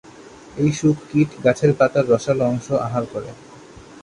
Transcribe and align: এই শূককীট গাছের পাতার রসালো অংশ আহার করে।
এই 0.57 0.69
শূককীট 0.79 1.29
গাছের 1.45 1.71
পাতার 1.79 2.05
রসালো 2.11 2.43
অংশ 2.51 2.67
আহার 2.87 3.03
করে। 3.13 3.29